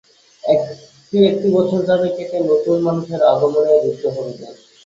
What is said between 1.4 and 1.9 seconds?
বছর